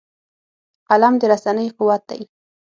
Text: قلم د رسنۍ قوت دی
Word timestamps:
قلم 0.89 1.13
د 1.19 1.23
رسنۍ 1.31 1.67
قوت 1.77 2.01
دی 2.09 2.21